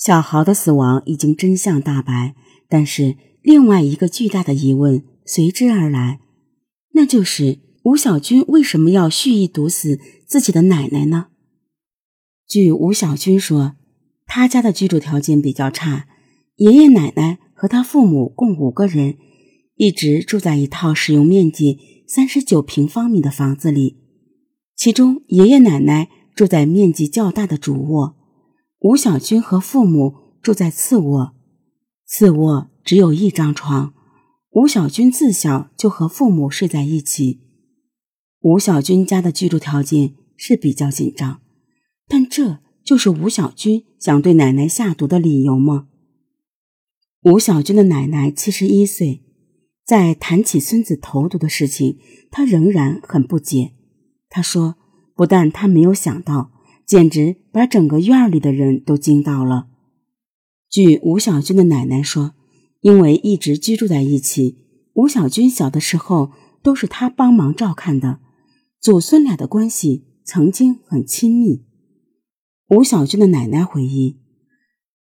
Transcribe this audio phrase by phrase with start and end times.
[0.00, 2.34] 小豪的死亡已经真相大白，
[2.70, 6.20] 但是另外一个巨大的疑问随之而来，
[6.94, 11.26] 那就是吴小军为什么要蓄意毒死自己的奶奶呢？
[12.48, 13.76] 据吴小军说，
[14.24, 16.06] 他家的居住条件比较差，
[16.56, 19.18] 爷爷奶奶和他父母共五个人，
[19.76, 21.78] 一直住在一套使用面积
[22.08, 23.98] 三十九平方米的房子里，
[24.74, 28.16] 其中爷爷奶奶住在面积较大的主卧。
[28.80, 31.34] 吴小军和父母住在次卧，
[32.06, 33.92] 次卧只有一张床。
[34.52, 37.40] 吴小军自小就和父母睡在一起。
[38.40, 41.42] 吴小军家的居住条件是比较紧张，
[42.08, 45.88] 但这就是吴小军想对奶奶下毒的理由吗？
[47.24, 49.22] 吴小军的奶奶七十一岁，
[49.84, 51.98] 在谈起孙子投毒的事情，
[52.30, 53.74] 她仍然很不解。
[54.30, 54.76] 她说
[55.14, 56.52] ：“不但她没有想到。”
[56.90, 59.68] 简直把整个院里的人都惊到了。
[60.68, 62.34] 据吴小军的奶奶说，
[62.80, 64.58] 因为一直居住在一起，
[64.94, 66.32] 吴小军小的时候
[66.64, 68.18] 都是他帮忙照看的，
[68.80, 71.64] 祖孙俩的关系曾经很亲密。
[72.70, 74.18] 吴小军的奶奶回忆，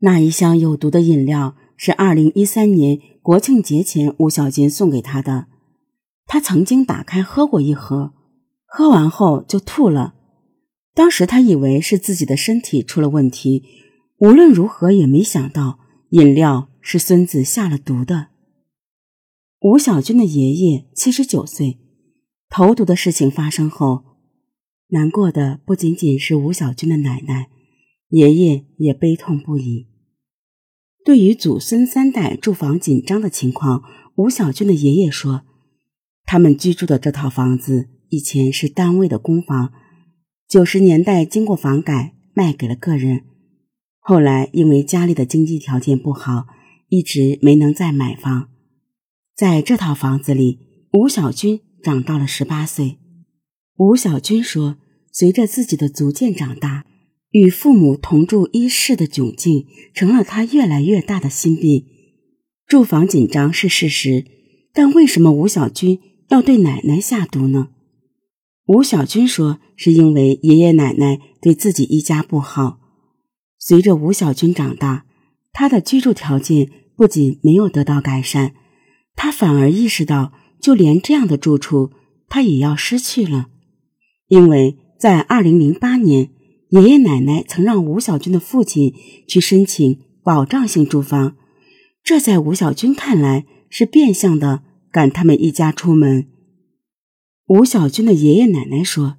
[0.00, 5.46] 那一箱有毒的饮料是二零一三年国庆节前吴小军送给他的，
[6.26, 8.12] 他曾经打开喝过一盒，
[8.66, 10.16] 喝完后就吐了。
[10.92, 13.64] 当时他以为是自己的身体出了问题，
[14.18, 15.78] 无论如何也没想到
[16.10, 18.28] 饮料是孙子下了毒的。
[19.60, 21.78] 吴小军的爷爷七十九岁，
[22.48, 24.04] 投毒的事情发生后，
[24.88, 27.48] 难过的不仅仅是吴小军的奶奶，
[28.08, 29.86] 爷爷也悲痛不已。
[31.04, 33.84] 对于祖孙三代住房紧张的情况，
[34.16, 35.42] 吴小军的爷爷说
[36.26, 39.72] ：“他们居住的这套房子以前是单位的公房。”
[40.50, 43.22] 九十年代经过房改，卖给了个人。
[44.00, 46.48] 后来因为家里的经济条件不好，
[46.88, 48.48] 一直没能再买房。
[49.36, 50.58] 在这套房子里，
[50.94, 52.98] 吴小军长到了十八岁。
[53.76, 54.78] 吴小军说
[55.12, 56.84] ：“随着自己的逐渐长大，
[57.30, 61.86] 与父母同住一室的窘境，成了他越来越大的心病。
[62.66, 64.24] 住房紧张是事实，
[64.74, 67.68] 但为什么吴小军要对奶奶下毒呢？”
[68.70, 72.78] 吴小军说：“是因为爷爷奶奶对自己一家不好。
[73.58, 75.06] 随着吴小军长大，
[75.52, 78.52] 他的居住条件不仅没有得到改善，
[79.16, 81.90] 他反而意识到，就连这样的住处，
[82.28, 83.48] 他也要失去了。
[84.28, 86.30] 因为在二零零八年，
[86.68, 88.94] 爷爷奶奶曾让吴小军的父亲
[89.26, 91.34] 去申请保障性住房，
[92.04, 96.28] 这在吴小军看来是变相的赶他们一家出门。”
[97.50, 99.16] 吴小军的爷爷奶奶说：“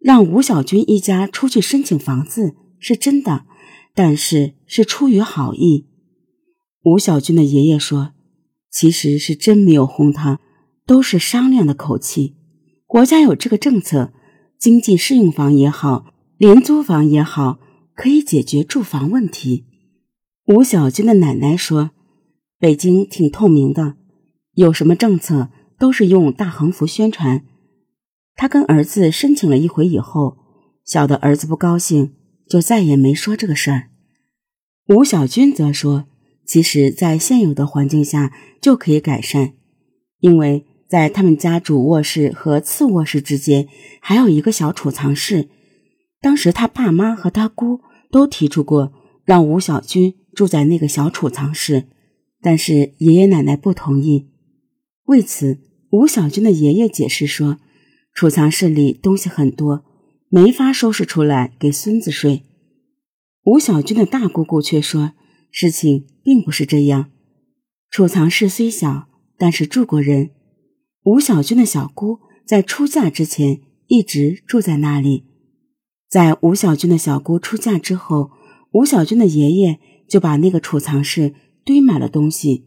[0.00, 3.44] 让吴小军一家出去申请房子是真的，
[3.94, 5.86] 但是是出于好意。”
[6.84, 8.12] 吴小军的爷爷说
[8.72, 10.40] ：“其实是真没有哄他，
[10.86, 12.36] 都是商量的口气。
[12.86, 14.14] 国家有这个政策，
[14.58, 17.58] 经济适用房也好，廉租房也好，
[17.94, 19.66] 可以解决住房问题。”
[20.48, 21.90] 吴小军的奶奶说
[22.58, 23.96] ：“北京挺透明的，
[24.54, 27.44] 有什么政策都是用大横幅宣传。”
[28.36, 30.36] 他跟儿子申请了一回以后，
[30.84, 32.12] 小的儿子不高兴，
[32.46, 33.88] 就再也没说这个事儿。
[34.88, 36.04] 吴小军则说，
[36.46, 39.54] 其实，在现有的环境下就可以改善，
[40.20, 43.68] 因为在他们家主卧室和次卧室之间
[44.00, 45.48] 还有一个小储藏室。
[46.20, 47.80] 当时他爸妈和他姑
[48.10, 48.92] 都提出过
[49.24, 51.86] 让吴小军住在那个小储藏室，
[52.42, 54.28] 但是爷爷奶奶不同意。
[55.06, 55.58] 为此，
[55.90, 57.56] 吴小军的爷爷解释说。
[58.16, 59.84] 储藏室里东西很多，
[60.30, 62.44] 没法收拾出来给孙子睡。
[63.44, 65.12] 吴小军的大姑姑却说，
[65.50, 67.10] 事情并不是这样。
[67.90, 70.30] 储藏室虽小，但是住过人。
[71.04, 75.24] 吴小军的小姑在出嫁之前一直住在那里。
[76.08, 78.30] 在吴小军的小姑出嫁之后，
[78.72, 79.78] 吴小军的爷爷
[80.08, 81.34] 就把那个储藏室
[81.66, 82.64] 堆满了东西。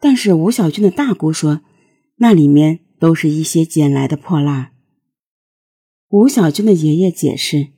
[0.00, 1.60] 但是吴小军的大姑说，
[2.16, 2.85] 那里面。
[2.98, 4.72] 都是一些捡来的破烂。
[6.08, 7.68] 吴小军的爷爷解释，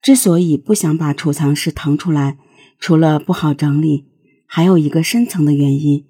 [0.00, 2.38] 之所以不想把储藏室腾出来，
[2.78, 4.06] 除了不好整理，
[4.46, 6.06] 还有一个深层的原因，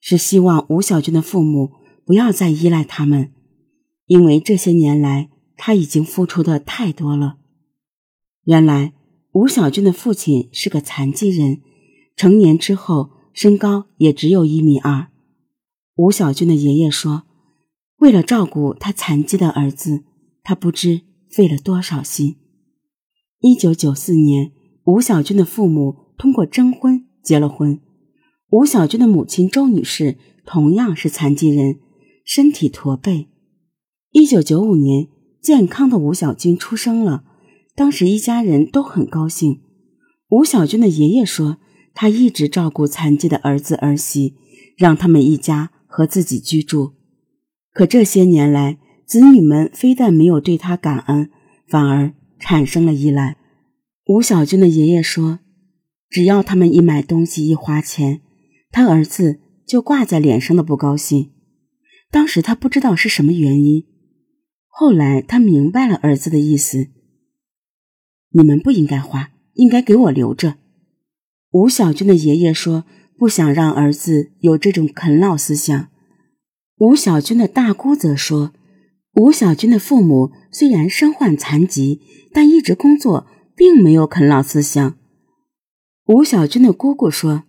[0.00, 1.70] 是希望吴小军的父母
[2.06, 3.32] 不要再依赖他们，
[4.06, 7.36] 因为这些年来他已经付出的太多了。
[8.44, 8.94] 原来
[9.32, 11.60] 吴小军的父亲是个残疾人，
[12.16, 15.08] 成年之后身高也只有一米二。
[15.96, 17.24] 吴小军的爷爷说。
[18.02, 20.02] 为了照顾他残疾的儿子，
[20.42, 22.34] 他不知费了多少心。
[23.38, 24.50] 一九九四年，
[24.86, 27.80] 吴小军的父母通过征婚结了婚。
[28.50, 31.78] 吴小军的母亲周女士同样是残疾人，
[32.24, 33.28] 身体驼背。
[34.10, 35.06] 一九九五年，
[35.40, 37.22] 健康的吴小军出生了，
[37.76, 39.60] 当时一家人都很高兴。
[40.30, 41.58] 吴小军的爷爷说，
[41.94, 44.34] 他一直照顾残疾的儿子儿媳，
[44.76, 46.94] 让他们一家和自己居住。
[47.72, 51.30] 可这些年来，子女们非但没有对他感恩，
[51.66, 53.38] 反而产生了依赖。
[54.06, 55.38] 吴小军的爷爷说
[56.10, 58.20] ：“只要他们一买东西一花钱，
[58.70, 61.30] 他儿子就挂在脸上的不高兴。
[62.10, 63.86] 当时他不知道是什么原因，
[64.66, 66.88] 后来他明白了儿子的意思：
[68.32, 70.56] 你们不应该花，应该给我留着。”
[71.52, 72.84] 吴小军的爷爷说
[73.16, 75.88] ：“不想让儿子有这种啃老思想。”
[76.82, 78.52] 吴小军的大姑则说
[79.14, 82.00] ：“吴小军的父母虽然身患残疾，
[82.32, 84.96] 但一直工作，并没有啃老思想。”
[86.06, 87.44] 吴小军的姑姑说：“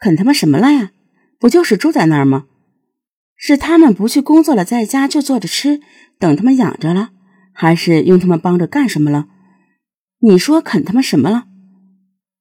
[0.00, 0.90] 啃他妈什么了呀？
[1.38, 2.46] 不就是住在那儿吗？
[3.36, 5.80] 是他们不去工作了，在家就坐着吃，
[6.18, 7.10] 等他们养着了，
[7.52, 9.28] 还是用他们帮着干什么了？
[10.18, 11.44] 你说啃他妈什么了？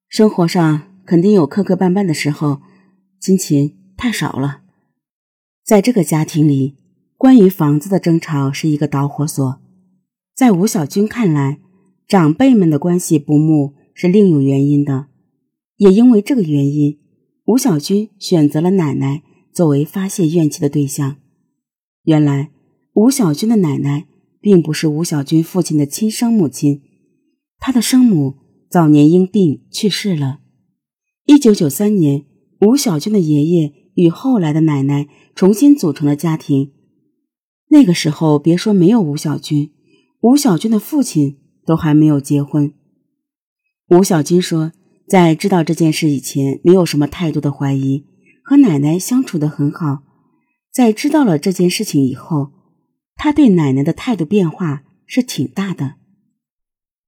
[0.07, 2.63] 生活上肯定有磕磕绊绊的时候，
[3.19, 4.61] 金钱太少了。”
[5.69, 6.77] 在这个家庭里，
[7.15, 9.61] 关于房子的争吵是一个导火索。
[10.35, 11.59] 在吴小军看来，
[12.07, 15.09] 长辈们的关系不睦是另有原因的。
[15.77, 16.97] 也因为这个原因，
[17.45, 19.21] 吴小军选择了奶奶
[19.53, 21.17] 作为发泄怨气的对象。
[22.01, 22.49] 原来，
[22.93, 24.07] 吴小军的奶奶
[24.41, 26.81] 并不是吴小军父亲的亲生母亲，
[27.59, 28.37] 他的生母
[28.71, 30.39] 早年因病去世了。
[31.27, 32.25] 一九九三年，
[32.61, 33.78] 吴小军的爷爷。
[34.01, 36.71] 与后来的奶奶重新组成了家庭。
[37.69, 39.71] 那个时候，别说没有吴小军，
[40.21, 42.73] 吴小军的父亲都还没有结婚。
[43.89, 44.71] 吴小军说，
[45.07, 48.05] 在知道这件事以前，没有什么太多的怀疑，
[48.43, 50.03] 和奶奶相处的很好。
[50.71, 52.51] 在知道了这件事情以后，
[53.15, 55.95] 他对奶奶的态度变化是挺大的。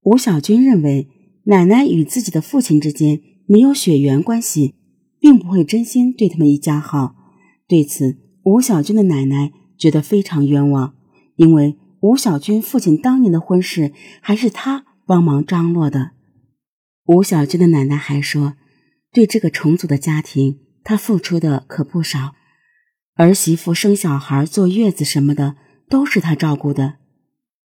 [0.02, 1.08] 吴小军认为，
[1.44, 4.74] 奶奶与自己的父亲之间没有血缘关系。
[5.22, 7.14] 并不会真心对他们一家好。
[7.68, 10.96] 对此，吴小军的奶奶觉得非常冤枉，
[11.36, 16.10] 因为吴小军父亲当年的婚事还是他帮忙张罗的。
[17.06, 18.54] 吴小军的奶奶还说，
[19.12, 22.34] 对这个重组的家庭，他付出的可不少，
[23.14, 25.54] 儿媳妇生小孩、坐月子什么的
[25.88, 26.94] 都是他照顾的。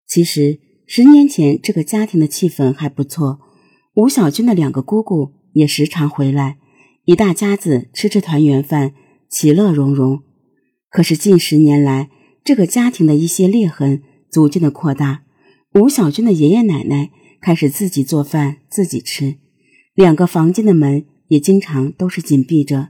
[0.07, 3.39] 其实，十年前这个家庭的气氛还不错，
[3.93, 6.57] 吴小军的两个姑姑也时常回来。
[7.05, 8.95] 一大家子吃吃团圆饭，
[9.29, 10.23] 其乐融融。
[10.89, 12.09] 可是近十年来，
[12.43, 15.23] 这个家庭的一些裂痕逐渐的扩大。
[15.75, 19.35] 吴小军的爷爷奶奶开始自己做饭自己吃，
[19.93, 22.89] 两个房间的门也经常都是紧闭着。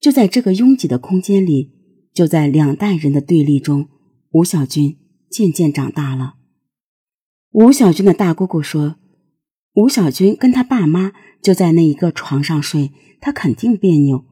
[0.00, 1.72] 就在这个拥挤的空间里，
[2.14, 3.88] 就在两代人的对立中，
[4.30, 4.96] 吴小军
[5.30, 6.36] 渐渐长大了。
[7.50, 8.96] 吴小军的大姑姑说。
[9.78, 12.90] 吴小军跟他爸妈就在那一个床上睡，
[13.20, 14.24] 他肯定别扭。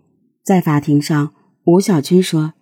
[0.42, 1.34] 在法庭上，
[1.66, 2.54] 吴小军说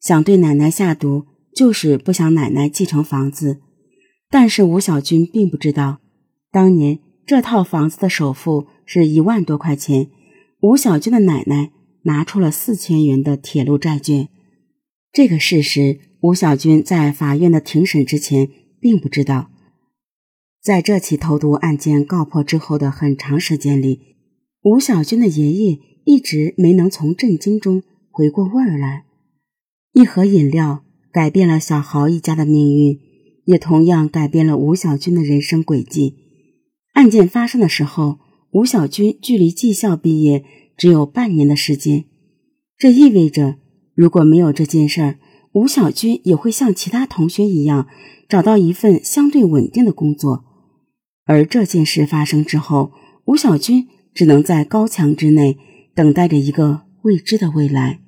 [0.00, 3.60] 想对奶奶下毒，就是不想奶奶继承房子。
[4.30, 5.98] 但是吴小军并不知道，
[6.50, 10.08] 当年这套房子的首付是一万多块钱，
[10.62, 11.72] 吴小军的奶奶
[12.04, 14.30] 拿出了四千元的铁路债券。
[15.12, 18.48] 这个事实，吴小军在法院的庭审之前
[18.80, 19.50] 并不知道。
[20.62, 24.00] 在这起投毒案件告破之后的很长时间里，
[24.62, 29.04] 吴小军的爷爷一直没能从震惊中回过味儿来。
[29.94, 33.00] 一盒饮料改变了小豪一家的命运，
[33.46, 36.16] 也同样改变了吴小军的人生轨迹。
[36.92, 38.18] 案件发生的时候，
[38.52, 40.44] 吴小军距离技校毕业
[40.76, 42.04] 只有半年的时间，
[42.76, 43.56] 这意味着
[43.94, 45.18] 如果没有这件事儿，
[45.52, 47.88] 吴小军也会像其他同学一样
[48.28, 50.44] 找到一份相对稳定的工作。
[51.30, 52.90] 而这件事发生之后，
[53.26, 55.56] 吴小军只能在高墙之内
[55.94, 58.00] 等待着一个未知的未来。